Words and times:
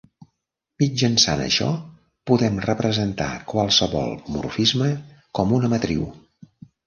Mitjançant 0.83 1.41
això, 1.47 1.67
podem 2.31 2.57
representar 2.63 3.27
qualsevol 3.53 4.17
morfisme 4.37 4.89
com 5.41 5.53
una 5.59 5.71
matriu. 5.77 6.09